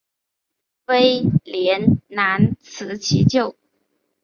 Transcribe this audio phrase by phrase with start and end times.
[0.87, 3.55] 威廉难辞其咎。